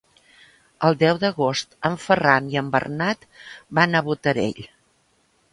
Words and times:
El 0.87 0.95
deu 1.03 1.19
d'agost 1.23 1.77
en 1.91 1.99
Ferran 2.07 2.49
i 2.55 2.59
en 2.63 2.73
Bernat 2.77 3.31
van 3.81 3.95
a 4.01 4.05
Botarell. 4.09 4.67